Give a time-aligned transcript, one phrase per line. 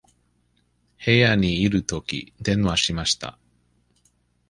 [1.05, 3.37] 部屋にいるとき、電話しました。